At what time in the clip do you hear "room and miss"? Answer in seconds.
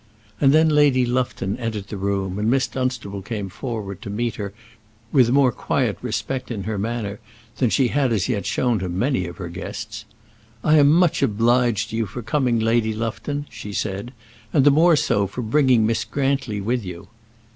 1.95-2.65